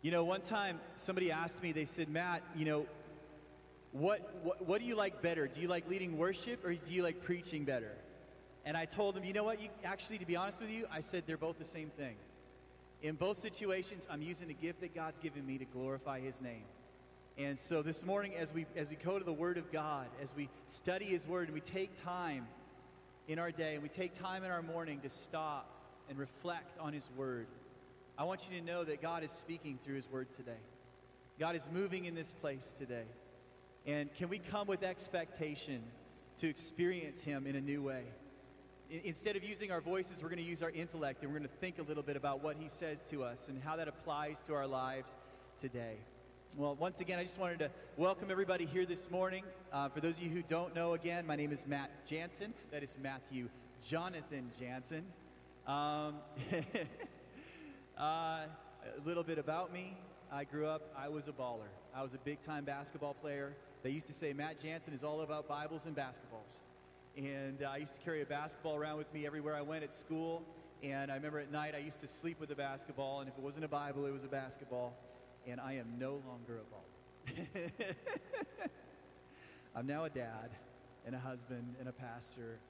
[0.00, 2.86] You know, one time somebody asked me, they said, Matt, you know,
[3.92, 5.48] what, what, what do you like better?
[5.48, 7.92] Do you like leading worship or do you like preaching better?
[8.64, 9.60] And I told them, you know what?
[9.60, 12.14] You, actually, to be honest with you, I said they're both the same thing.
[13.02, 16.64] In both situations, I'm using the gift that God's given me to glorify His name.
[17.36, 20.34] And so this morning, as we, as we go to the Word of God, as
[20.36, 22.46] we study His Word, and we take time
[23.26, 25.70] in our day, and we take time in our morning to stop
[26.08, 27.46] and reflect on His Word,
[28.18, 30.58] I want you to know that God is speaking through His Word today.
[31.38, 33.04] God is moving in this place today.
[33.86, 35.82] And can we come with expectation
[36.38, 38.02] to experience Him in a new way?
[39.04, 41.56] instead of using our voices, we're going to use our intellect and we're going to
[41.56, 44.54] think a little bit about what He says to us and how that applies to
[44.54, 45.14] our lives
[45.60, 45.96] today.
[46.56, 49.44] Well, once again, I just wanted to welcome everybody here this morning.
[49.70, 52.54] Uh, for those of you who don't know, again, my name is Matt Jansen.
[52.72, 53.50] That is Matthew
[53.86, 55.04] Jonathan Jansen.
[55.66, 56.14] Um,
[57.98, 58.46] uh,
[58.84, 59.96] a little bit about me.
[60.30, 61.70] I grew up, I was a baller.
[61.94, 63.54] I was a big time basketball player.
[63.82, 66.58] They used to say Matt Jansen is all about Bibles and basketballs.
[67.16, 69.94] And uh, I used to carry a basketball around with me everywhere I went at
[69.94, 70.42] school.
[70.82, 73.42] And I remember at night I used to sleep with a basketball, and if it
[73.42, 74.94] wasn't a Bible, it was a basketball.
[75.46, 77.70] And I am no longer a baller.
[79.74, 80.50] I'm now a dad,
[81.04, 82.60] and a husband, and a pastor,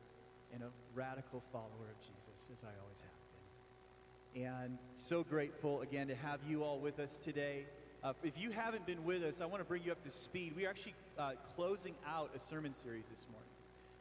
[0.55, 3.08] and a radical follower of Jesus, as I always have.
[4.44, 7.67] And so grateful again to have you all with us today.
[8.05, 10.53] Uh, if you haven't been with us, I want to bring you up to speed.
[10.55, 13.48] We are actually uh, closing out a sermon series this morning.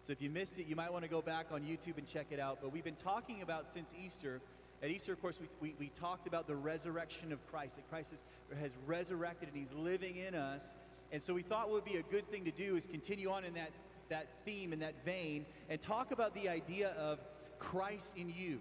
[0.03, 2.27] So if you missed it, you might want to go back on YouTube and check
[2.29, 2.59] it out.
[2.61, 4.39] But we've been talking about since Easter.
[4.83, 8.11] At Easter, of course, we, we, we talked about the resurrection of Christ, that Christ
[8.11, 10.75] has, has resurrected and he's living in us.
[11.11, 13.43] And so we thought what would be a good thing to do is continue on
[13.43, 13.71] in that,
[14.09, 17.17] that theme, in that vein, and talk about the idea of
[17.57, 18.59] Christ in you.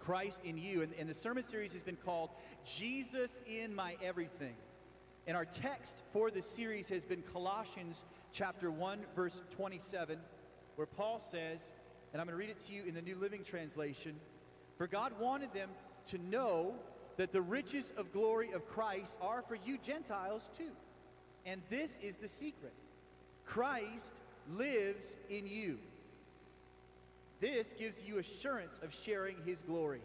[0.00, 0.82] Christ in you.
[0.82, 2.30] And, and the sermon series has been called
[2.64, 4.54] Jesus in My Everything.
[5.26, 10.18] And our text for this series has been Colossians chapter 1, verse 27
[10.80, 11.60] where Paul says,
[12.12, 14.14] and I'm going to read it to you in the New Living Translation
[14.78, 15.68] For God wanted them
[16.06, 16.74] to know
[17.18, 20.70] that the riches of glory of Christ are for you Gentiles too.
[21.44, 22.72] And this is the secret
[23.44, 24.14] Christ
[24.54, 25.76] lives in you.
[27.40, 30.02] This gives you assurance of sharing his glory.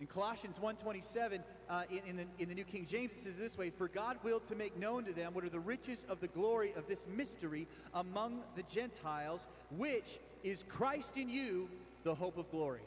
[0.00, 3.56] In Colossians 1.27, uh, in, in, the, in the New King James, it says this
[3.56, 6.28] way, For God willed to make known to them what are the riches of the
[6.28, 9.46] glory of this mystery among the Gentiles,
[9.76, 11.68] which is Christ in you,
[12.04, 12.82] the hope of glory.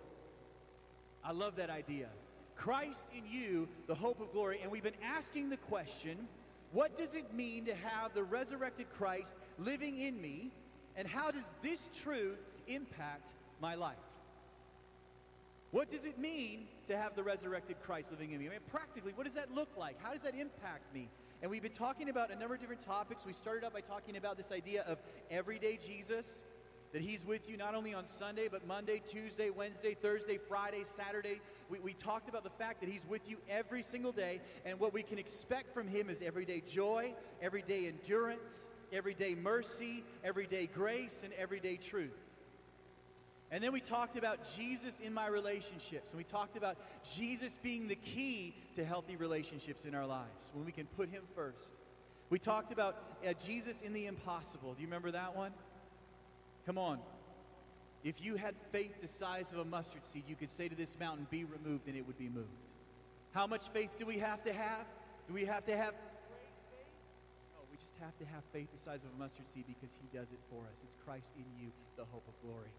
[1.23, 2.07] I love that idea.
[2.55, 4.59] Christ in you, the hope of glory.
[4.61, 6.27] And we've been asking the question,
[6.71, 10.51] what does it mean to have the resurrected Christ living in me?
[10.95, 12.37] And how does this truth
[12.67, 13.97] impact my life?
[15.71, 18.47] What does it mean to have the resurrected Christ living in me?
[18.47, 20.01] I mean, practically, what does that look like?
[20.01, 21.09] How does that impact me?
[21.41, 23.25] And we've been talking about a number of different topics.
[23.25, 24.97] We started out by talking about this idea of
[25.29, 26.25] everyday Jesus,
[26.91, 31.39] that he's with you not only on Sunday, but Monday, Tuesday, Wednesday, Thursday, Friday, Saturday.
[31.69, 34.91] We, we talked about the fact that he's with you every single day, and what
[34.91, 41.31] we can expect from him is everyday joy, everyday endurance, everyday mercy, everyday grace, and
[41.33, 42.17] everyday truth.
[43.51, 46.11] And then we talked about Jesus in my relationships.
[46.11, 46.77] And we talked about
[47.15, 51.23] Jesus being the key to healthy relationships in our lives when we can put him
[51.35, 51.71] first.
[52.29, 52.95] We talked about
[53.27, 54.73] uh, Jesus in the impossible.
[54.73, 55.51] Do you remember that one?
[56.67, 56.99] Come on.
[58.03, 60.95] If you had faith the size of a mustard seed, you could say to this
[60.99, 62.47] mountain, Be removed, and it would be moved.
[63.31, 64.85] How much faith do we have to have?
[65.27, 65.93] Do we have to have
[67.53, 70.17] No, we just have to have faith the size of a mustard seed because he
[70.17, 70.81] does it for us.
[70.83, 72.69] It's Christ in you, the hope of glory.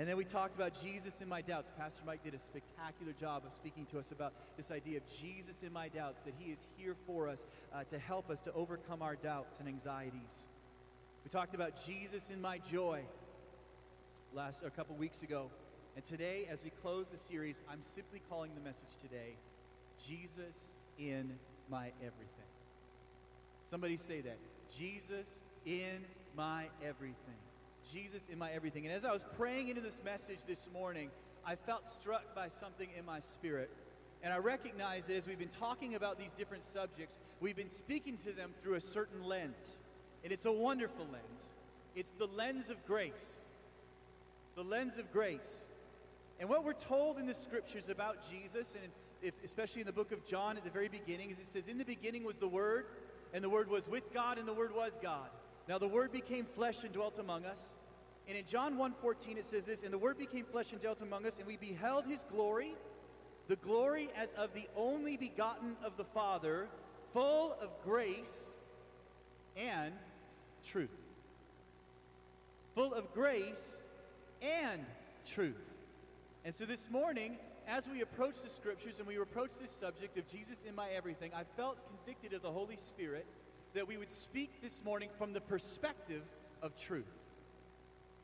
[0.00, 1.70] And then we talked about Jesus in my doubts.
[1.76, 5.56] Pastor Mike did a spectacular job of speaking to us about this idea of Jesus
[5.62, 7.44] in my doubts, that he is here for us
[7.74, 10.46] uh, to help us to overcome our doubts and anxieties.
[11.22, 13.02] We talked about Jesus in my joy
[14.32, 15.50] last a couple weeks ago.
[15.96, 19.36] And today, as we close the series, I'm simply calling the message today
[20.08, 21.30] Jesus in
[21.68, 22.50] my everything.
[23.68, 24.38] Somebody say that.
[24.78, 25.26] Jesus
[25.66, 27.49] in my everything.
[27.92, 28.86] Jesus in my everything.
[28.86, 31.10] And as I was praying into this message this morning,
[31.44, 33.70] I felt struck by something in my spirit.
[34.22, 38.18] And I recognize that as we've been talking about these different subjects, we've been speaking
[38.18, 39.76] to them through a certain lens.
[40.22, 41.52] And it's a wonderful lens.
[41.96, 43.40] It's the lens of grace.
[44.56, 45.64] The lens of grace.
[46.38, 48.92] And what we're told in the scriptures about Jesus, and
[49.22, 51.78] if, especially in the book of John at the very beginning, is it says, In
[51.78, 52.86] the beginning was the Word,
[53.32, 55.28] and the Word was with God, and the Word was God.
[55.68, 57.62] Now the Word became flesh and dwelt among us.
[58.30, 61.26] And in John 1.14 it says this, And the Word became flesh and dwelt among
[61.26, 62.76] us, and we beheld His glory,
[63.48, 66.68] the glory as of the only begotten of the Father,
[67.12, 68.54] full of grace
[69.56, 69.92] and
[70.70, 70.90] truth.
[72.76, 73.78] Full of grace
[74.40, 74.86] and
[75.26, 75.56] truth.
[76.44, 77.36] And so this morning,
[77.66, 81.32] as we approach the scriptures and we approach this subject of Jesus in my everything,
[81.34, 83.26] I felt convicted of the Holy Spirit
[83.74, 86.22] that we would speak this morning from the perspective
[86.62, 87.19] of truth.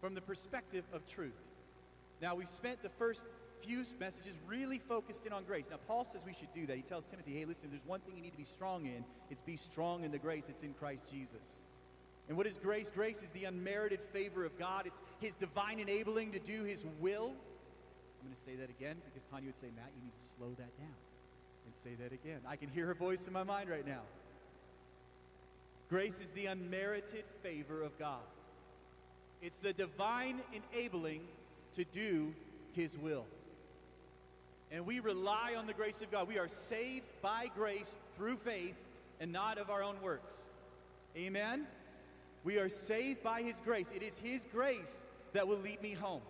[0.01, 1.33] From the perspective of truth.
[2.21, 3.23] Now, we've spent the first
[3.63, 5.67] few messages really focused in on grace.
[5.71, 6.77] Now, Paul says we should do that.
[6.77, 9.05] He tells Timothy, hey, listen, there's one thing you need to be strong in.
[9.31, 11.57] It's be strong in the grace that's in Christ Jesus.
[12.29, 12.91] And what is grace?
[12.95, 14.87] Grace is the unmerited favor of God.
[14.87, 17.33] It's his divine enabling to do his will.
[18.21, 20.49] I'm going to say that again because Tanya would say, Matt, you need to slow
[20.59, 20.97] that down
[21.67, 22.41] and say that again.
[22.49, 24.03] I can hear her voice in my mind right now.
[25.89, 28.25] Grace is the unmerited favor of God.
[29.43, 31.21] It's the divine enabling
[31.77, 32.35] to do
[32.73, 33.25] his will.
[34.73, 36.27] And we rely on the grace of God.
[36.27, 38.75] We are saved by grace through faith
[39.21, 40.47] and not of our own works.
[41.17, 41.67] Amen?
[42.45, 43.87] We are saved by his grace.
[43.95, 46.23] It is his grace that will lead me home.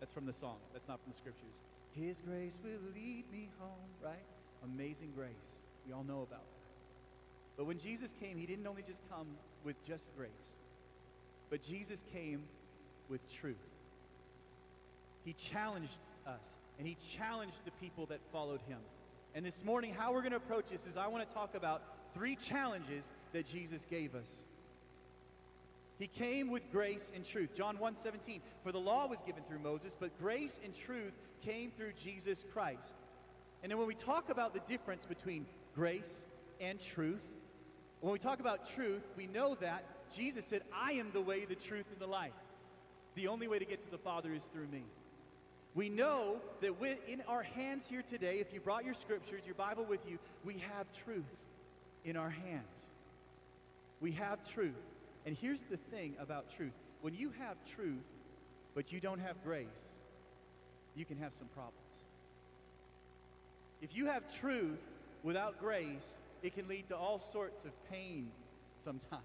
[0.00, 0.56] That's from the song.
[0.72, 1.62] That's not from the scriptures.
[1.94, 4.22] His grace will lead me home, right?
[4.64, 5.60] Amazing grace.
[5.86, 6.58] We all know about that.
[7.56, 9.26] But when Jesus came, he didn't only just come
[9.64, 10.30] with just grace,
[11.50, 12.42] but Jesus came
[13.08, 13.56] with truth.
[15.24, 18.78] He challenged us, and he challenged the people that followed him.
[19.34, 21.82] And this morning, how we're going to approach this is I want to talk about
[22.14, 24.42] three challenges that Jesus gave us.
[25.98, 27.50] He came with grace and truth.
[27.56, 28.40] John 1:17.
[28.62, 31.12] For the law was given through Moses, but grace and truth
[31.44, 32.94] came through Jesus Christ.
[33.62, 36.26] And then when we talk about the difference between grace
[36.60, 37.26] and truth,
[38.00, 41.54] when we talk about truth, we know that Jesus said, I am the way, the
[41.54, 42.32] truth, and the life.
[43.14, 44.82] The only way to get to the Father is through me.
[45.74, 46.72] We know that
[47.08, 50.54] in our hands here today, if you brought your scriptures, your Bible with you, we
[50.54, 51.24] have truth
[52.04, 52.82] in our hands.
[54.00, 54.74] We have truth.
[55.26, 58.04] And here's the thing about truth when you have truth,
[58.74, 59.66] but you don't have grace,
[60.96, 61.74] you can have some problems.
[63.80, 64.80] If you have truth
[65.22, 66.06] without grace,
[66.42, 68.30] it can lead to all sorts of pain
[68.84, 69.22] sometimes.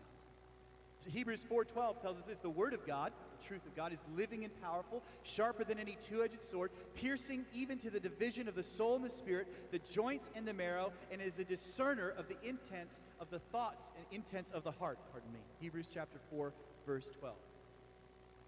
[1.10, 3.12] Hebrews 4:12 tells us this, the word of God,
[3.42, 7.78] the truth of God is living and powerful, sharper than any two-edged sword, piercing even
[7.80, 11.22] to the division of the soul and the spirit, the joints and the marrow, and
[11.22, 15.32] is a discerner of the intents of the thoughts and intents of the heart, pardon
[15.34, 15.40] me.
[15.60, 16.54] Hebrews chapter 4
[16.86, 17.36] verse 12.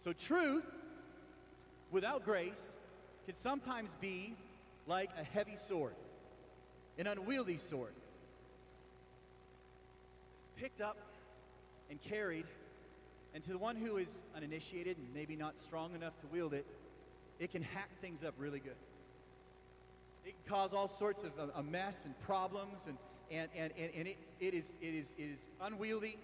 [0.04, 0.66] So truth
[1.92, 2.78] without grace
[3.25, 4.36] can sometimes be
[4.88, 5.96] like a heavy sword,
[6.98, 7.94] an unwieldy sword
[10.44, 10.98] It's picked up
[11.89, 12.45] and carried,
[13.33, 16.65] and to the one who is uninitiated and maybe not strong enough to wield it,
[17.39, 18.75] it can hack things up really good.
[20.25, 22.97] It can cause all sorts of a, mess and problems, and,
[23.29, 26.17] and, and, and, and it, it, is, it, is, it is unwieldy,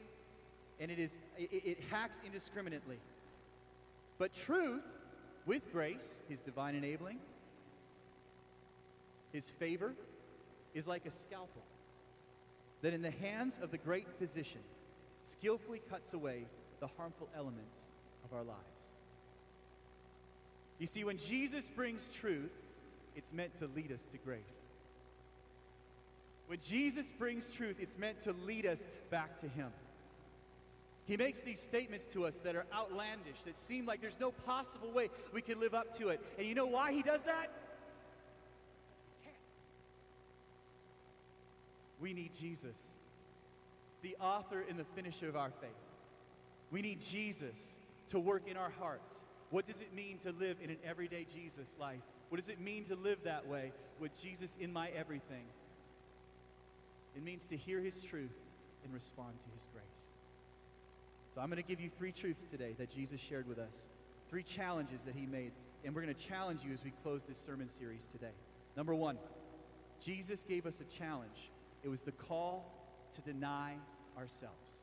[0.80, 2.98] and it, is, it, it hacks indiscriminately.
[4.18, 4.84] But truth,
[5.46, 7.18] with grace, his divine enabling,
[9.34, 9.94] his favor,
[10.74, 11.62] is like a scalpel
[12.82, 14.62] that in the hands of the great physician
[15.24, 16.46] skillfully cuts away
[16.80, 17.86] the harmful elements
[18.26, 18.60] of our lives.
[20.80, 22.52] You see, when Jesus brings truth,
[23.16, 24.40] it's meant to lead us to grace.
[26.48, 29.70] When Jesus brings truth, it's meant to lead us back to Him.
[31.06, 34.92] He makes these statements to us that are outlandish, that seem like there's no possible
[34.92, 36.20] way we can live up to it.
[36.38, 37.52] And you know why He does that?
[42.02, 42.76] We need Jesus,
[44.02, 45.70] the author and the finisher of our faith.
[46.72, 47.56] We need Jesus
[48.10, 49.24] to work in our hearts.
[49.50, 52.00] What does it mean to live in an everyday Jesus life?
[52.30, 55.44] What does it mean to live that way with Jesus in my everything?
[57.16, 58.32] It means to hear his truth
[58.86, 60.08] and respond to his grace.
[61.36, 63.86] So I'm going to give you three truths today that Jesus shared with us,
[64.30, 65.52] three challenges that he made,
[65.84, 68.34] and we're going to challenge you as we close this sermon series today.
[68.78, 69.18] Number one,
[70.04, 71.52] Jesus gave us a challenge
[71.84, 72.66] it was the call
[73.16, 73.76] to deny
[74.18, 74.82] ourselves.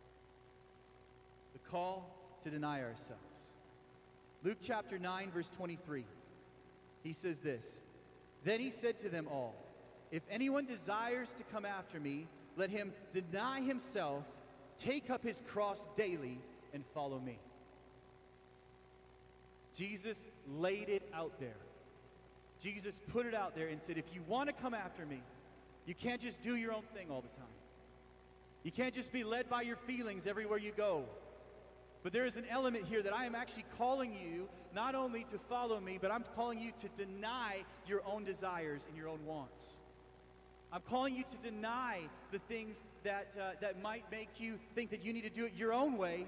[1.52, 3.52] The call to deny ourselves.
[4.44, 6.04] Luke chapter 9, verse 23.
[7.02, 7.64] He says this
[8.44, 9.54] Then he said to them all,
[10.10, 14.24] If anyone desires to come after me, let him deny himself,
[14.78, 16.38] take up his cross daily,
[16.72, 17.38] and follow me.
[19.76, 20.16] Jesus
[20.48, 21.56] laid it out there.
[22.60, 25.22] Jesus put it out there and said, If you want to come after me,
[25.86, 27.57] you can't just do your own thing all the time.
[28.68, 31.04] You can't just be led by your feelings everywhere you go.
[32.02, 35.38] But there is an element here that I am actually calling you not only to
[35.48, 39.78] follow me, but I'm calling you to deny your own desires and your own wants.
[40.70, 45.02] I'm calling you to deny the things that, uh, that might make you think that
[45.02, 46.26] you need to do it your own way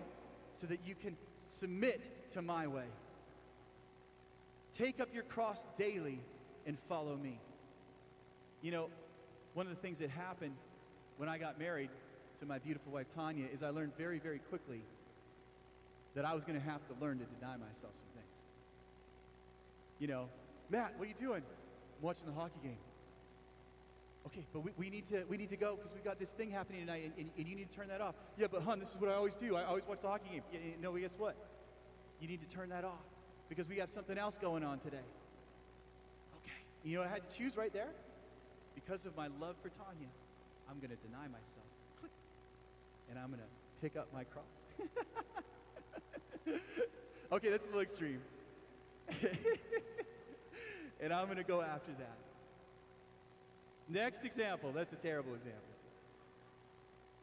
[0.54, 2.88] so that you can submit to my way.
[4.72, 6.20] Take up your cross daily
[6.64, 7.38] and follow me.
[8.62, 8.86] You know,
[9.52, 10.54] one of the things that happened
[11.18, 11.90] when I got married
[12.40, 14.82] to my beautiful wife Tanya is I learned very, very quickly
[16.14, 18.34] that I was going to have to learn to deny myself some things.
[19.98, 20.28] You know,
[20.70, 21.42] Matt, what are you doing?
[21.42, 22.78] I'm watching the hockey game.
[24.26, 26.50] Okay, but we, we need to we need to go because we've got this thing
[26.50, 28.14] happening tonight, and, and, and, you need to turn that off.
[28.36, 29.56] Yeah, but hun, this is what I always do.
[29.56, 30.42] I always watch the hockey game.
[30.52, 31.36] Yeah, no, guess what?
[32.20, 33.00] You need to turn that off
[33.48, 35.04] because we have something else going on today.
[36.42, 37.88] Okay, you know I had to choose right there
[38.74, 40.08] because of my love for Tanya.
[40.70, 41.69] I'm going to deny myself,
[43.10, 43.46] and I'm going to
[43.82, 44.44] pick up my cross.
[47.32, 48.20] okay, that's a little extreme.
[51.00, 52.16] and I'm going to go after that.
[53.88, 54.72] Next example.
[54.72, 55.60] That's a terrible example.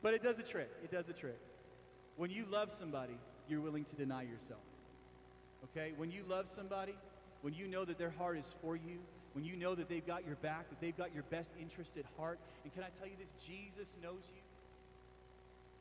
[0.02, 0.70] But it does a trick.
[0.84, 1.40] It does a trick.
[2.18, 3.18] When you love somebody,
[3.48, 4.60] you're willing to deny yourself.
[5.66, 5.94] Okay?
[5.98, 6.96] When you love somebody,
[7.42, 9.00] when you know that their heart is for you,
[9.34, 12.06] when you know that they've got your back, that they've got your best interest at
[12.18, 13.30] heart, and can I tell you this?
[13.46, 14.42] Jesus knows you.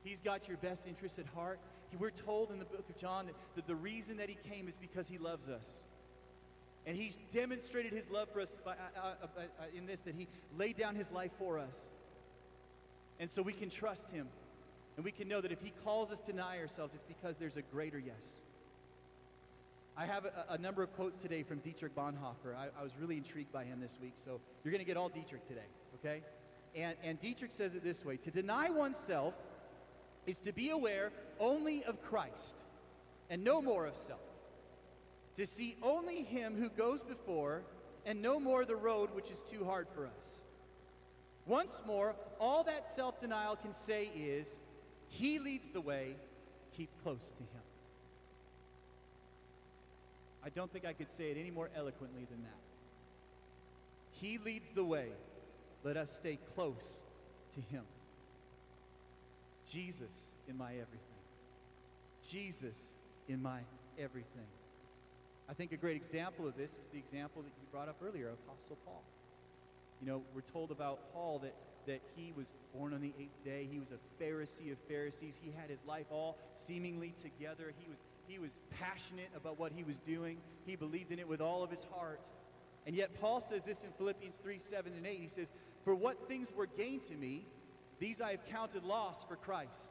[0.06, 1.58] He's got your best interest at heart.
[1.98, 4.74] We're told in the book of John that, that the reason that he came is
[4.80, 5.80] because he loves us.
[6.86, 10.14] And he's demonstrated his love for us by, uh, uh, uh, uh, in this, that
[10.14, 11.88] he laid down his life for us.
[13.18, 14.28] And so we can trust him.
[14.96, 17.56] And we can know that if he calls us to deny ourselves, it's because there's
[17.56, 18.36] a greater yes.
[19.96, 22.54] I have a, a number of quotes today from Dietrich Bonhoeffer.
[22.56, 25.08] I, I was really intrigued by him this week, so you're going to get all
[25.08, 25.66] Dietrich today,
[25.98, 26.22] okay?
[26.76, 29.34] And, and Dietrich says it this way To deny oneself
[30.26, 32.62] is to be aware only of Christ
[33.30, 34.20] and no more of self
[35.36, 37.62] to see only him who goes before
[38.06, 40.40] and no more the road which is too hard for us.
[41.46, 44.56] Once more, all that self denial can say is,
[45.08, 46.14] He leads the way,
[46.76, 47.62] keep close to Him.
[50.44, 52.58] I don't think I could say it any more eloquently than that.
[54.12, 55.08] He leads the way,
[55.84, 57.00] let us stay close
[57.54, 57.82] to Him.
[59.72, 61.16] Jesus in my everything.
[62.30, 62.76] Jesus
[63.28, 63.60] in my
[63.98, 64.46] everything.
[65.48, 68.30] I think a great example of this is the example that you brought up earlier,
[68.30, 69.02] Apostle Paul.
[70.00, 71.54] You know, we're told about Paul that,
[71.86, 73.66] that he was born on the eighth day.
[73.70, 75.34] He was a Pharisee of Pharisees.
[75.42, 77.72] He had his life all seemingly together.
[77.78, 80.38] He was, he was passionate about what he was doing.
[80.66, 82.20] He believed in it with all of his heart.
[82.86, 85.18] And yet Paul says this in Philippians 3, 7 and 8.
[85.20, 85.50] He says,
[85.84, 87.46] For what things were gained to me,
[87.98, 89.90] these I have counted loss for Christ.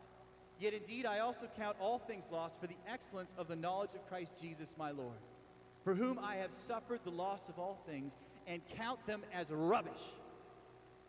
[0.59, 4.07] Yet indeed I also count all things lost for the excellence of the knowledge of
[4.07, 5.17] Christ Jesus my Lord
[5.85, 8.13] for whom I have suffered the loss of all things,
[8.47, 9.91] and count them as rubbish,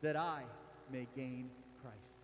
[0.02, 0.42] that I
[0.92, 1.48] may gain
[1.82, 2.18] Christ.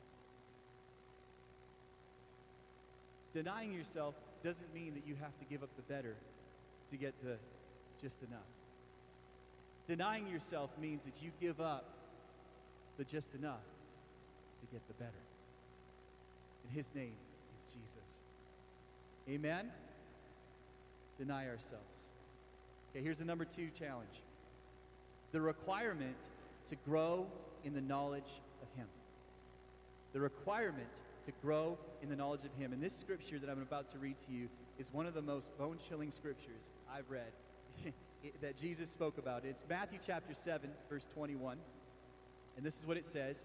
[3.32, 4.14] Denying yourself
[4.44, 6.14] doesn't mean that you have to give up the better
[6.90, 7.36] to get the
[8.02, 8.40] just enough.
[9.88, 11.88] Denying yourself means that you give up
[12.98, 13.64] the just enough
[14.62, 15.22] to get the better.
[16.64, 18.24] And his name is Jesus.
[19.28, 19.70] Amen?
[21.18, 22.08] Deny ourselves.
[22.90, 24.22] Okay, here's the number two challenge
[25.32, 26.16] the requirement
[26.68, 27.26] to grow
[27.64, 28.86] in the knowledge of Him.
[30.12, 30.88] The requirement
[31.26, 32.72] to grow in the knowledge of Him.
[32.72, 35.48] And this scripture that I'm about to read to you is one of the most
[35.58, 37.32] bone chilling scriptures I've read
[38.42, 39.44] that Jesus spoke about.
[39.44, 41.56] It's Matthew chapter 7, verse 21.
[42.56, 43.44] And this is what it says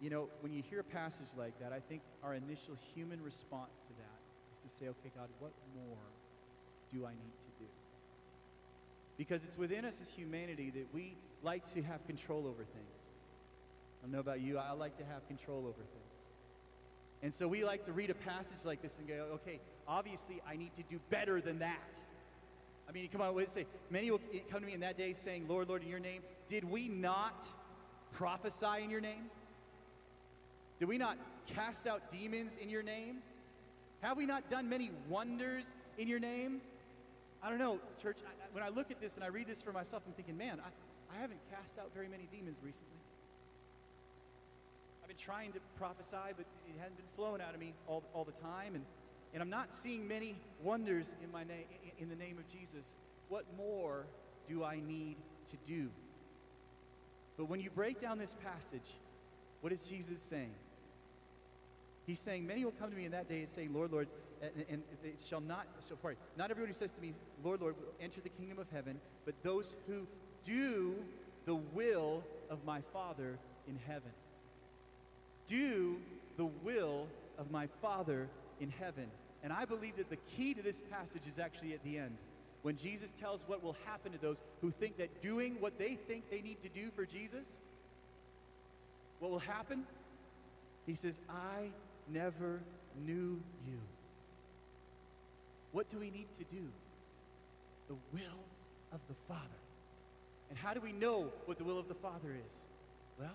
[0.00, 3.72] You know, when you hear a passage like that, I think our initial human response
[3.88, 4.20] to that
[4.52, 5.96] is to say, okay, God, what more
[6.92, 7.70] do I need to do?
[9.16, 13.06] Because it's within us as humanity that we like to have control over things.
[14.00, 16.06] I don't know about you, I like to have control over things.
[17.22, 20.56] And so we like to read a passage like this and go, okay, obviously I
[20.56, 21.78] need to do better than that.
[22.88, 23.66] I mean, come on, what say?
[23.90, 26.64] Many will come to me in that day saying, Lord, Lord, in your name, did
[26.64, 27.44] we not
[28.12, 29.24] prophesy in your name?
[30.78, 31.16] Did we not
[31.46, 33.18] cast out demons in your name?
[34.02, 35.64] Have we not done many wonders
[35.96, 36.60] in your name?
[37.42, 38.18] I don't know, church.
[38.26, 40.60] I, when I look at this and I read this for myself, I'm thinking, man,
[40.60, 42.98] I, I haven't cast out very many demons recently.
[45.02, 48.24] I've been trying to prophesy, but it hasn't been flowing out of me all, all
[48.24, 48.74] the time.
[48.74, 48.84] And,
[49.32, 51.54] and I'm not seeing many wonders in, my na-
[51.98, 52.92] in the name of Jesus.
[53.28, 54.06] What more
[54.48, 55.16] do I need
[55.50, 55.88] to do?
[57.36, 58.94] But when you break down this passage,
[59.60, 60.54] what is Jesus saying?
[62.06, 64.08] He's saying, Many will come to me in that day and say, Lord, Lord,
[64.40, 67.74] and, and it shall not, so sorry, not everyone who says to me, Lord, Lord,
[67.76, 70.06] will enter the kingdom of heaven, but those who
[70.44, 70.94] do
[71.46, 74.10] the will of my Father in heaven.
[75.48, 75.96] Do
[76.36, 77.06] the will
[77.38, 78.28] of my Father
[78.60, 79.06] in heaven.
[79.42, 82.16] And I believe that the key to this passage is actually at the end.
[82.62, 86.30] When Jesus tells what will happen to those who think that doing what they think
[86.30, 87.44] they need to do for Jesus,
[89.20, 89.84] what will happen?
[90.84, 91.70] He says, I
[92.12, 92.60] never
[93.04, 93.78] knew you.
[95.72, 96.62] What do we need to do?
[97.88, 98.40] The will
[98.92, 99.42] of the Father.
[100.48, 102.56] And how do we know what the will of the Father is?
[103.18, 103.34] Well,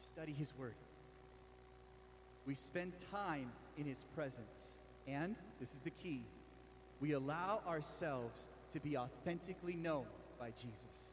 [0.00, 0.74] study His Word.
[2.46, 4.76] We spend time in His presence.
[5.06, 6.22] And, this is the key,
[7.00, 10.06] we allow ourselves to be authentically known
[10.38, 11.12] by Jesus.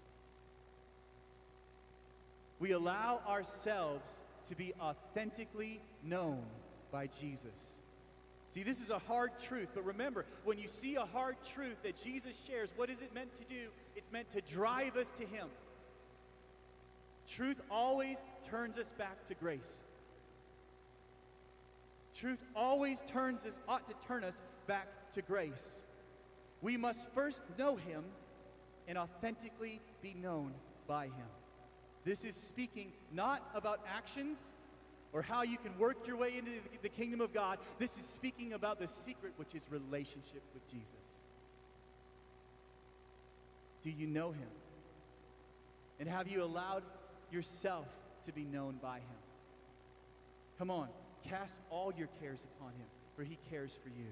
[2.59, 4.09] We allow ourselves
[4.51, 6.43] to be authentically known
[6.91, 7.71] by Jesus.
[8.49, 12.03] See, this is a hard truth, but remember, when you see a hard truth that
[12.03, 13.69] Jesus shares, what is it meant to do?
[13.95, 15.47] It's meant to drive us to Him.
[17.33, 18.17] Truth always
[18.49, 19.77] turns us back to grace.
[22.13, 24.35] Truth always turns us, ought to turn us
[24.67, 25.79] back to grace.
[26.61, 28.03] We must first know Him
[28.85, 30.51] and authentically be known
[30.87, 31.40] by Him.
[32.03, 34.51] This is speaking not about actions
[35.13, 37.59] or how you can work your way into the kingdom of God.
[37.79, 40.87] This is speaking about the secret, which is relationship with Jesus.
[43.83, 44.47] Do you know him?
[45.99, 46.83] And have you allowed
[47.31, 47.87] yourself
[48.25, 49.21] to be known by him?
[50.57, 50.87] Come on,
[51.27, 54.07] cast all your cares upon him, for he cares for you.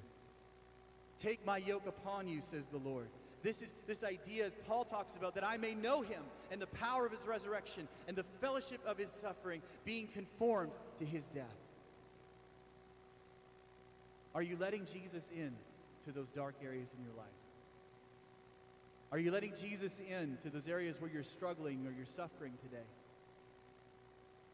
[1.21, 3.07] Take my yoke upon you, says the Lord.
[3.41, 6.21] This is this idea Paul talks about that I may know him
[6.51, 11.05] and the power of his resurrection and the fellowship of his suffering, being conformed to
[11.05, 11.45] his death.
[14.35, 15.53] Are you letting Jesus in
[16.05, 17.27] to those dark areas in your life?
[19.11, 22.83] Are you letting Jesus in to those areas where you're struggling or you're suffering today?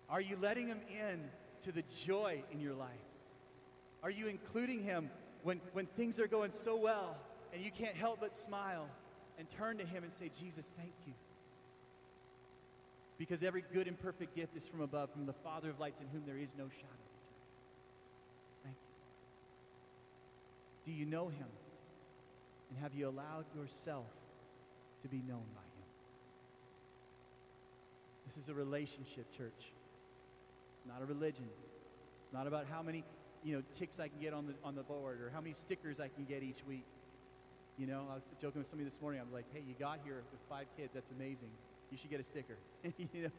[0.09, 1.19] Are you letting him in
[1.65, 2.89] to the joy in your life?
[4.03, 5.09] Are you including him
[5.43, 7.17] when, when things are going so well
[7.55, 8.89] and you can't help but smile
[9.39, 11.13] and turn to him and say, Jesus, thank you.
[13.17, 16.07] Because every good and perfect gift is from above, from the Father of lights in
[16.07, 17.09] whom there is no shadow.
[18.65, 18.75] Thank
[20.85, 20.91] you.
[20.91, 21.47] Do you know him?
[22.69, 24.07] And have you allowed yourself
[25.03, 25.87] to be known by him?
[28.27, 29.53] This is a relationship, church.
[29.57, 31.47] It's not a religion.
[32.25, 33.05] It's not about how many,
[33.45, 36.01] you know, ticks I can get on the on the board or how many stickers
[36.01, 36.83] I can get each week.
[37.77, 39.19] You know, I was joking with somebody this morning.
[39.19, 40.91] I'm like, hey, you got here with five kids.
[40.93, 41.51] That's amazing.
[41.91, 42.55] You should get a sticker.
[42.97, 43.35] you know?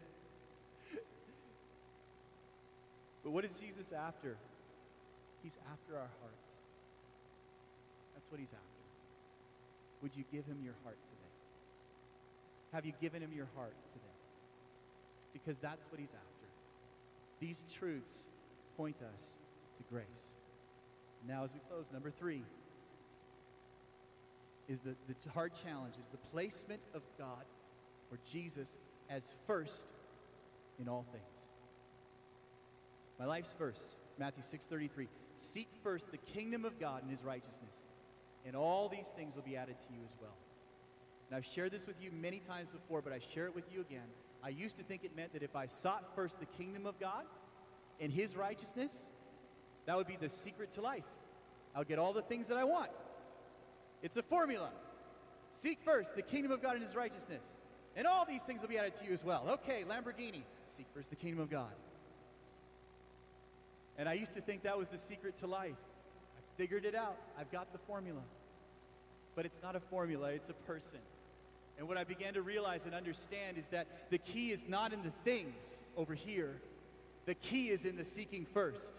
[3.25, 4.37] But what is Jesus after?
[5.43, 6.51] He's after our hearts.
[8.15, 8.85] That's what he's after.
[10.03, 11.33] Would you give him your heart today?
[12.73, 14.17] Have you given him your heart today?
[15.33, 16.47] Because that's what he's after.
[17.41, 18.27] These truths
[18.77, 19.35] point us
[19.79, 20.31] to grace.
[21.27, 22.43] Now, as we close, number three
[24.69, 27.45] is the, the hard challenge is the placement of God
[28.11, 28.77] or Jesus
[29.09, 29.85] as first
[30.79, 31.25] in all things.
[33.19, 35.09] My life's verse, Matthew 6:33.
[35.39, 37.81] Seek first the kingdom of God and his righteousness,
[38.45, 40.37] and all these things will be added to you as well.
[41.29, 43.81] And I've shared this with you many times before, but I share it with you
[43.81, 44.07] again.
[44.43, 47.25] I used to think it meant that if I sought first the kingdom of God
[48.01, 48.93] and his righteousness,
[49.87, 51.05] that would be the secret to life.
[51.75, 52.91] I would get all the things that I want.
[54.07, 54.71] It's a formula.
[55.51, 57.43] Seek first the kingdom of God and his righteousness,
[57.97, 59.45] and all these things will be added to you as well.
[59.49, 60.43] Okay, Lamborghini,
[60.77, 61.73] seek first the kingdom of God.
[63.99, 65.73] And I used to think that was the secret to life.
[65.73, 67.17] I figured it out.
[67.37, 68.21] I've got the formula.
[69.35, 71.01] But it's not a formula, it's a person.
[71.77, 75.03] And what I began to realize and understand is that the key is not in
[75.03, 76.61] the things over here,
[77.25, 78.93] the key is in the seeking first.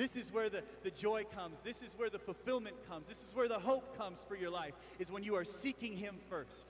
[0.00, 1.58] This is where the, the joy comes.
[1.62, 3.06] This is where the fulfillment comes.
[3.06, 6.14] This is where the hope comes for your life, is when you are seeking Him
[6.30, 6.68] first.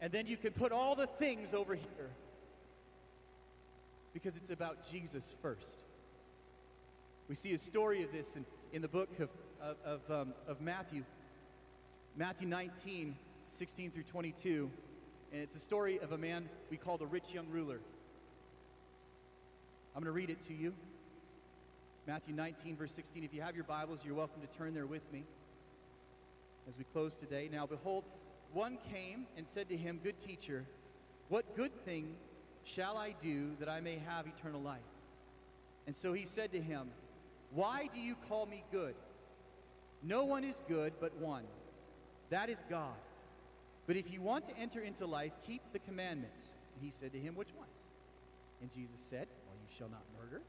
[0.00, 2.10] And then you can put all the things over here
[4.12, 5.84] because it's about Jesus first.
[7.28, 9.28] We see a story of this in, in the book of,
[9.62, 11.04] of, of, um, of Matthew,
[12.16, 13.14] Matthew 19,
[13.50, 14.68] 16 through 22.
[15.32, 17.78] And it's a story of a man we call the rich young ruler.
[19.94, 20.74] I'm going to read it to you.
[22.06, 23.24] Matthew 19, verse 16.
[23.24, 25.24] If you have your Bibles, you're welcome to turn there with me
[26.68, 27.48] as we close today.
[27.52, 28.04] Now, behold,
[28.52, 30.64] one came and said to him, Good teacher,
[31.30, 32.14] what good thing
[32.62, 34.78] shall I do that I may have eternal life?
[35.88, 36.90] And so he said to him,
[37.52, 38.94] Why do you call me good?
[40.00, 41.44] No one is good but one,
[42.30, 42.94] that is God.
[43.88, 46.44] But if you want to enter into life, keep the commandments.
[46.76, 47.82] And he said to him, Which ones?
[48.60, 50.40] And Jesus said, Well, you shall not murder,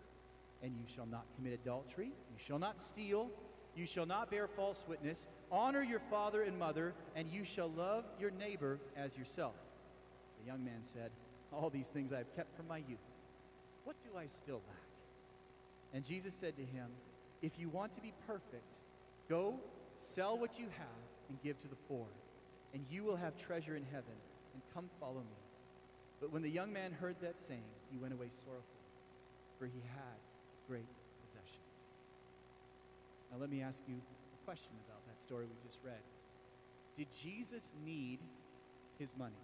[0.64, 3.30] and you shall not commit adultery, you shall not steal,
[3.76, 8.06] you shall not bear false witness, honor your father and mother, and you shall love
[8.20, 9.54] your neighbor as yourself.
[10.42, 11.12] The young man said,
[11.54, 12.98] All these things I have kept from my youth.
[13.84, 14.78] What do I still lack?
[15.94, 16.88] And Jesus said to him,
[17.42, 18.66] If you want to be perfect,
[19.30, 19.60] go
[20.00, 20.88] sell what you have
[21.30, 22.08] and give to the poor
[22.74, 24.14] and you will have treasure in heaven,
[24.54, 25.42] and come follow me.
[26.20, 28.82] But when the young man heard that saying, he went away sorrowful,
[29.58, 30.20] for he had
[30.68, 30.88] great
[31.26, 31.74] possessions.
[33.32, 36.04] Now let me ask you a question about that story we just read.
[36.98, 38.20] Did Jesus need
[39.00, 39.42] his money?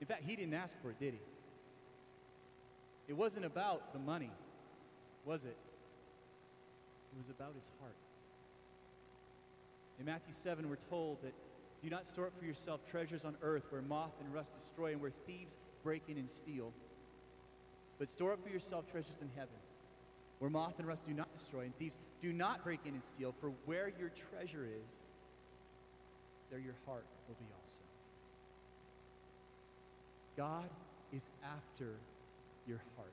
[0.00, 1.20] In fact, he didn't ask for it, did he?
[3.08, 4.30] It wasn't about the money,
[5.24, 5.56] was it?
[7.14, 7.94] It was about his heart.
[9.98, 11.32] In Matthew 7, we're told that
[11.82, 15.00] do not store up for yourself treasures on earth where moth and rust destroy and
[15.00, 16.72] where thieves break in and steal.
[17.98, 19.56] But store up for yourself treasures in heaven
[20.38, 23.34] where moth and rust do not destroy and thieves do not break in and steal.
[23.40, 24.96] For where your treasure is,
[26.50, 27.82] there your heart will be also.
[30.36, 30.68] God
[31.12, 31.94] is after
[32.68, 33.12] your heart.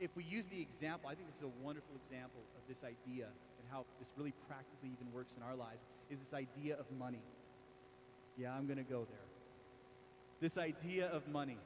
[0.00, 3.26] If we use the example, I think this is a wonderful example of this idea
[3.26, 7.22] and how this really practically even works in our lives, is this idea of money.
[8.36, 9.28] Yeah, I'm going to go there.
[10.40, 11.56] This idea of money.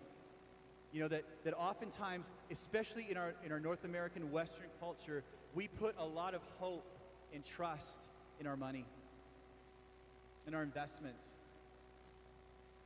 [0.92, 5.22] You know, that, that oftentimes, especially in our, in our North American Western culture,
[5.54, 6.86] we put a lot of hope
[7.34, 8.08] and trust
[8.40, 8.84] in our money,
[10.46, 11.26] in our investments.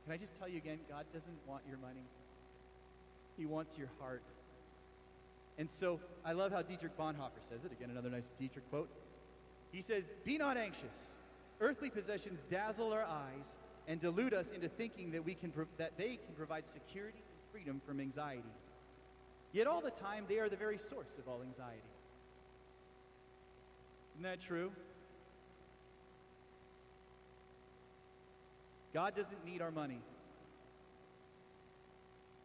[0.03, 2.03] Can I just tell you again, God doesn't want your money.
[3.37, 4.21] He wants your heart.
[5.57, 7.71] And so I love how Dietrich Bonhoeffer says it.
[7.71, 8.89] Again, another nice Dietrich quote.
[9.71, 11.11] He says, Be not anxious.
[11.61, 13.55] Earthly possessions dazzle our eyes
[13.87, 17.19] and delude us into thinking that, we can that they can provide security
[17.53, 18.41] freedom from anxiety.
[19.51, 21.77] Yet all the time, they are the very source of all anxiety.
[24.15, 24.71] Isn't that true?
[28.91, 30.01] God doesn't need our money.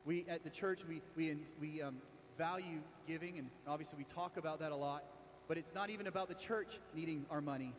[0.04, 1.96] We, at the church, we, we, we um,
[2.36, 5.04] value giving, and obviously we talk about that a lot.
[5.48, 7.72] But it's not even about the church needing our money,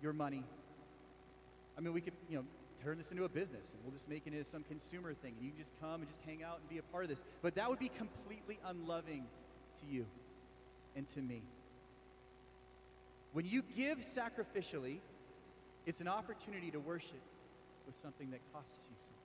[0.00, 0.44] your money.
[1.76, 2.44] I mean, we could, you know,
[2.84, 5.44] turn this into a business and we'll just make it into some consumer thing and
[5.44, 7.22] you can just come and just hang out and be a part of this.
[7.42, 9.24] But that would be completely unloving
[9.80, 10.06] to you
[10.96, 11.42] and to me.
[13.32, 14.98] When you give sacrificially,
[15.86, 17.22] it's an opportunity to worship
[17.86, 19.20] with something that costs you something.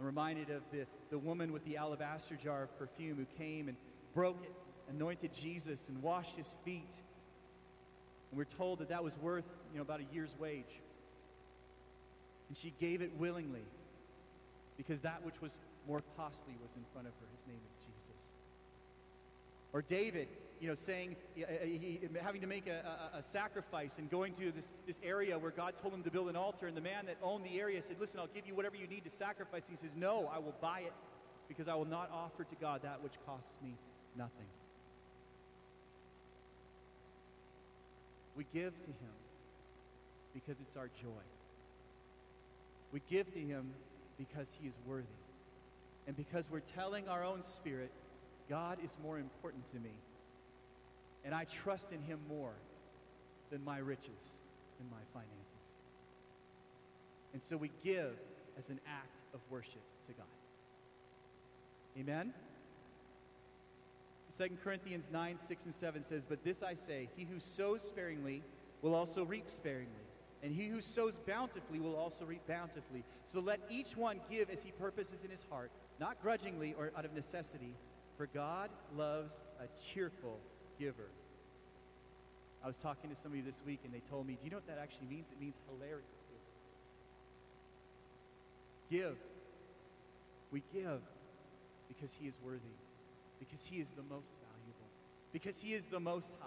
[0.00, 3.76] I'm reminded of the, the woman with the alabaster jar of perfume who came and
[4.14, 4.52] broke it,
[4.90, 6.92] anointed Jesus, and washed his feet.
[8.30, 10.80] And we're told that that was worth, you know, about a year's wage.
[12.48, 13.64] And she gave it willingly
[14.76, 17.26] because that which was more costly was in front of her.
[17.36, 18.28] His name is Jesus.
[19.72, 20.28] Or David,
[20.60, 24.50] you know, saying, uh, he, having to make a, a, a, sacrifice and going to
[24.50, 26.66] this, this area where God told him to build an altar.
[26.66, 29.04] And the man that owned the area said, Listen, I'll give you whatever you need
[29.04, 29.62] to sacrifice.
[29.68, 30.92] He says, No, I will buy it
[31.48, 33.74] because I will not offer to God that which costs me
[34.16, 34.46] nothing.
[38.38, 39.16] We give to Him
[40.32, 41.24] because it's our joy.
[42.92, 43.70] We give to Him
[44.16, 45.06] because He is worthy.
[46.06, 47.90] And because we're telling our own spirit,
[48.48, 49.90] God is more important to me.
[51.24, 52.54] And I trust in Him more
[53.50, 54.36] than my riches
[54.78, 55.34] and my finances.
[57.32, 58.14] And so we give
[58.56, 60.26] as an act of worship to God.
[61.98, 62.32] Amen?
[64.38, 68.44] 2 Corinthians 9, 6, and 7 says, But this I say, he who sows sparingly
[68.82, 70.06] will also reap sparingly,
[70.44, 73.02] and he who sows bountifully will also reap bountifully.
[73.24, 77.04] So let each one give as he purposes in his heart, not grudgingly or out
[77.04, 77.74] of necessity,
[78.16, 80.38] for God loves a cheerful
[80.78, 81.10] giver.
[82.62, 84.68] I was talking to somebody this week, and they told me, Do you know what
[84.68, 85.26] that actually means?
[85.32, 86.06] It means hilarious.
[88.90, 89.16] Give.
[90.50, 91.00] We give
[91.88, 92.74] because he is worthy,
[93.38, 94.88] because he is the most valuable,
[95.32, 96.46] because he is the most high,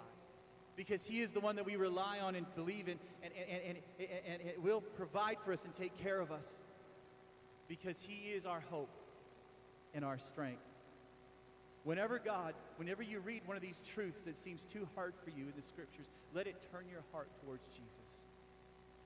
[0.75, 4.09] because he is the one that we rely on and believe in and, and, and,
[4.27, 6.59] and, it will provide for us and take care of us,
[7.67, 8.89] because he is our hope
[9.93, 10.61] and our strength.
[11.83, 15.45] Whenever God, whenever you read one of these truths that seems too hard for you
[15.45, 18.21] in the scriptures, let it turn your heart towards Jesus.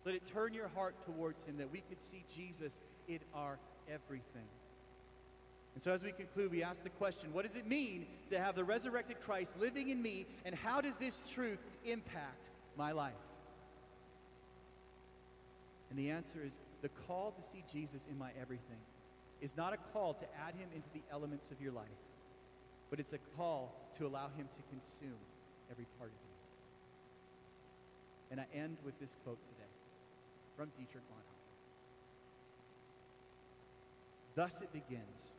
[0.03, 3.57] Let it turn your heart towards him that we could see Jesus in our
[3.89, 4.47] everything.
[5.75, 8.55] And so as we conclude, we ask the question, what does it mean to have
[8.55, 13.13] the resurrected Christ living in me, and how does this truth impact my life?
[15.89, 18.79] And the answer is the call to see Jesus in my everything
[19.41, 21.85] is not a call to add him into the elements of your life
[22.89, 25.19] but it's a call to allow him to consume
[25.71, 26.35] every part of you.
[28.31, 29.69] And I end with this quote today
[30.55, 31.41] from Dietrich Bonhoeffer.
[34.35, 35.34] Thus it begins.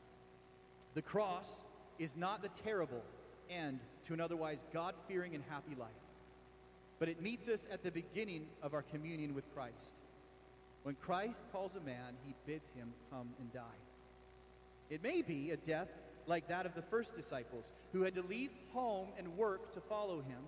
[0.96, 1.46] The cross
[1.98, 3.02] is not the terrible
[3.50, 5.90] end to an otherwise God-fearing and happy life,
[6.98, 9.92] but it meets us at the beginning of our communion with Christ.
[10.85, 13.82] When Christ calls a man, he bids him come and die.
[14.88, 15.88] It may be a death
[16.26, 20.22] like that of the first disciples, who had to leave home and work to follow
[20.22, 20.40] him.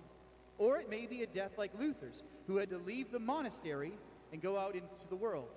[0.57, 3.93] Or it may be a death like Luther's, who had to leave the monastery
[4.33, 5.49] and go out into the world.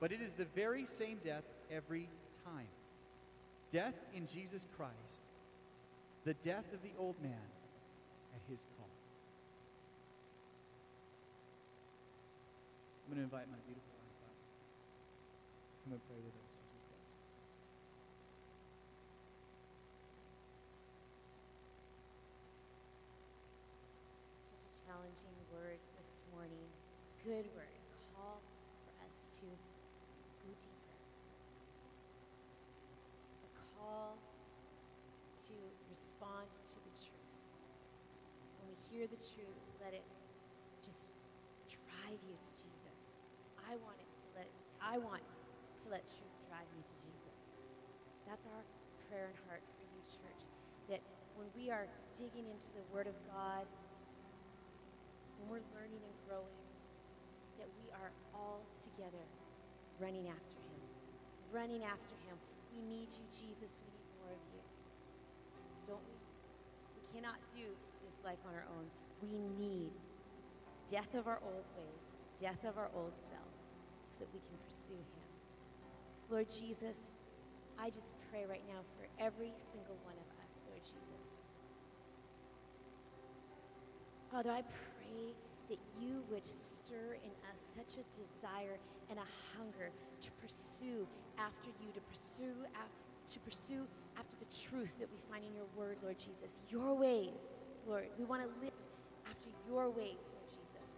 [0.00, 2.08] But it is the very same death every
[2.44, 2.66] time.
[3.72, 4.94] Death in Jesus Christ,
[6.24, 7.48] the death of the old man
[8.34, 8.88] at his call.
[13.06, 14.34] I'm going to invite my beautiful wife up.
[15.84, 16.58] Come and pray with us.
[24.50, 26.66] Such a challenging word this morning.
[27.22, 27.78] Good word.
[28.18, 28.42] Call
[28.82, 29.54] for us to go
[30.42, 30.74] deeper.
[33.46, 34.18] A call
[35.46, 35.54] to
[35.86, 37.30] respond to the truth.
[38.58, 40.00] When we hear the truth, let it
[40.80, 41.12] just
[41.68, 43.20] drive you to Jesus.
[43.60, 44.48] I want it to let
[44.80, 47.36] I want to let truth drive me to Jesus.
[48.24, 48.64] That's our
[49.12, 50.42] prayer and heart for you, church.
[50.88, 51.04] That
[51.36, 51.84] when we are
[52.16, 53.68] digging into the Word of God,
[55.44, 56.64] when we're learning and growing,
[57.60, 59.28] that we are all together
[60.00, 60.80] running after him.
[61.52, 62.40] Running after him.
[62.72, 63.76] We need you, Jesus.
[63.76, 64.64] We need more of you.
[65.84, 66.16] Don't we?
[66.96, 67.76] We cannot do
[68.26, 68.90] life on our own.
[69.22, 69.94] We need
[70.90, 72.04] death of our old ways,
[72.42, 73.54] death of our old self,
[74.10, 75.26] so that we can pursue him.
[76.28, 76.98] Lord Jesus,
[77.78, 81.26] I just pray right now for every single one of us, Lord Jesus.
[84.26, 85.38] Father, I pray
[85.70, 88.74] that you would stir in us such a desire
[89.08, 91.06] and a hunger to pursue
[91.38, 92.66] after you, to pursue
[93.32, 93.82] to pursue
[94.16, 96.62] after the truth that we find in your word, Lord Jesus.
[96.70, 97.50] Your ways,
[97.86, 98.10] Lord.
[98.18, 98.74] We want to live
[99.30, 100.90] after your ways, Lord Jesus.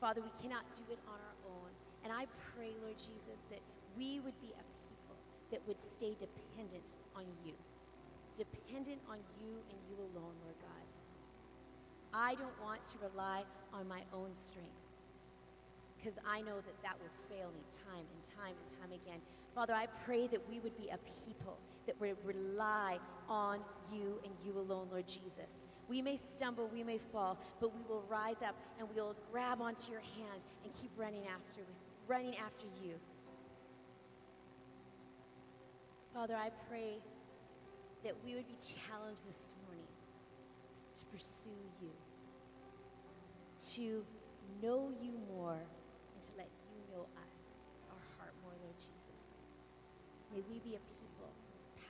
[0.00, 1.72] Father, we cannot do it on our own.
[2.04, 3.64] And I pray, Lord Jesus, that
[3.96, 5.16] we would be a people
[5.50, 6.84] that would stay dependent
[7.16, 7.56] on you.
[8.36, 10.86] Dependent on you and you alone, Lord God.
[12.12, 14.76] I don't want to rely on my own strength
[15.96, 19.22] because I know that that will fail me time and time and time again.
[19.54, 23.60] Father, I pray that we would be a people that would rely on
[23.92, 25.66] you and you alone, Lord Jesus.
[25.88, 29.60] We may stumble, we may fall, but we will rise up and we will grab
[29.60, 31.62] onto your hand and keep running after,
[32.08, 32.94] running after you.
[36.14, 36.98] Father, I pray
[38.04, 39.88] that we would be challenged this morning
[40.98, 41.90] to pursue you,
[43.74, 44.04] to
[44.62, 49.02] know you more, and to let you know us, our heart more, Lord Jesus.
[50.32, 51.28] May we be a people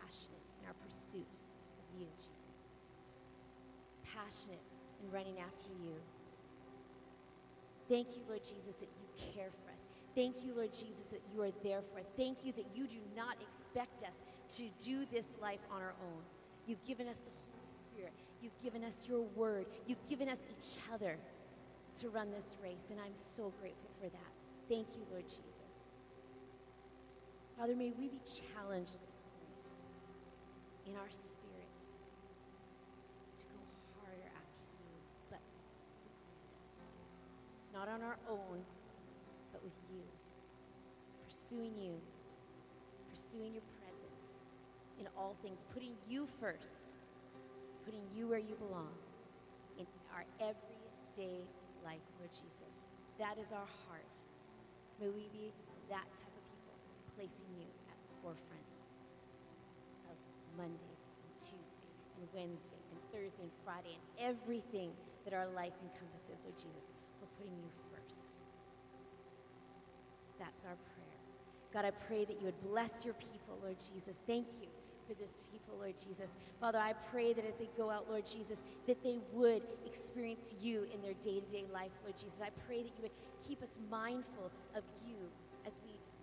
[0.03, 1.31] passionate in our pursuit
[1.79, 2.59] of you, Jesus.
[4.03, 4.67] Passionate
[4.99, 5.95] in running after you.
[7.89, 9.83] Thank you, Lord Jesus, that you care for us.
[10.15, 12.07] Thank you, Lord Jesus, that you are there for us.
[12.17, 14.19] Thank you that you do not expect us
[14.57, 16.23] to do this life on our own.
[16.67, 18.13] You've given us the Holy Spirit.
[18.43, 19.67] You've given us your word.
[19.87, 21.17] You've given us each other
[22.01, 24.33] to run this race, and I'm so grateful for that.
[24.69, 25.52] Thank you, Lord Jesus.
[27.63, 29.63] Father, may we be challenged this morning
[30.83, 31.95] in our spirits
[33.39, 33.63] to go
[34.03, 34.99] harder after you,
[35.31, 35.39] but.
[37.63, 38.67] It's not on our own,
[39.53, 40.03] but with you.
[41.23, 41.95] Pursuing you,
[43.15, 44.43] pursuing your presence
[44.99, 46.91] in all things, putting you first
[47.85, 48.91] putting you where you belong
[49.79, 51.47] in our everyday
[51.85, 52.91] life, Lord Jesus.
[53.21, 54.15] That is our heart.
[55.01, 55.53] May we be
[55.89, 56.32] that type
[57.23, 58.71] placing you at the forefront
[60.11, 60.19] of
[60.59, 60.91] Monday
[61.23, 64.91] and Tuesday and Wednesday and Thursday and Friday and everything
[65.23, 66.91] that our life encompasses, Lord Jesus.
[67.23, 68.27] We're putting you first.
[70.43, 71.19] That's our prayer.
[71.71, 74.19] God, I pray that you would bless your people, Lord Jesus.
[74.27, 74.67] Thank you
[75.07, 76.35] for this people, Lord Jesus.
[76.59, 78.59] Father, I pray that as they go out, Lord Jesus,
[78.91, 82.43] that they would experience you in their day to day life, Lord Jesus.
[82.43, 83.15] I pray that you would
[83.47, 85.31] keep us mindful of you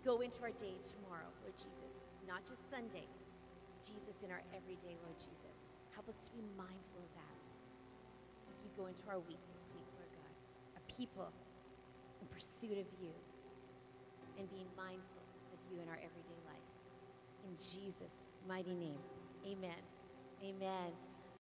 [0.03, 1.93] go into our day tomorrow, Lord Jesus.
[2.07, 3.07] It's not just Sunday,
[3.67, 5.75] it's Jesus in our everyday, Lord Jesus.
[5.91, 7.41] Help us to be mindful of that
[8.47, 10.33] as we go into our week this week, Lord God.
[10.79, 11.31] A people
[12.23, 13.11] in pursuit of you
[14.39, 16.69] and being mindful of you in our everyday life.
[17.43, 19.03] In Jesus' mighty name,
[19.43, 19.83] amen.
[20.39, 21.08] Amen.